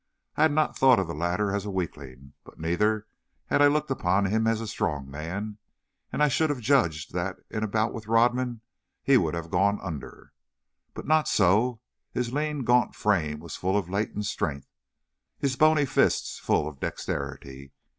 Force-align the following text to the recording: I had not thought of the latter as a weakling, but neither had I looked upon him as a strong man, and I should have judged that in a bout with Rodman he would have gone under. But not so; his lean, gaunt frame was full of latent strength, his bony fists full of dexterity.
I 0.35 0.41
had 0.41 0.51
not 0.51 0.75
thought 0.75 0.97
of 0.97 1.05
the 1.05 1.13
latter 1.13 1.53
as 1.53 1.63
a 1.63 1.69
weakling, 1.69 2.33
but 2.43 2.59
neither 2.59 3.05
had 3.45 3.61
I 3.61 3.67
looked 3.67 3.91
upon 3.91 4.25
him 4.25 4.47
as 4.47 4.59
a 4.59 4.65
strong 4.65 5.07
man, 5.07 5.59
and 6.11 6.23
I 6.23 6.27
should 6.27 6.49
have 6.49 6.59
judged 6.59 7.13
that 7.13 7.35
in 7.51 7.61
a 7.61 7.67
bout 7.67 7.93
with 7.93 8.07
Rodman 8.07 8.61
he 9.03 9.15
would 9.15 9.35
have 9.35 9.51
gone 9.51 9.79
under. 9.79 10.33
But 10.95 11.05
not 11.05 11.27
so; 11.27 11.81
his 12.11 12.33
lean, 12.33 12.63
gaunt 12.63 12.95
frame 12.95 13.39
was 13.41 13.55
full 13.55 13.77
of 13.77 13.91
latent 13.91 14.25
strength, 14.25 14.71
his 15.37 15.55
bony 15.55 15.85
fists 15.85 16.39
full 16.39 16.67
of 16.67 16.79
dexterity. 16.79 17.71